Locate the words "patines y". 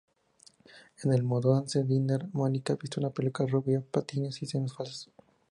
3.91-4.47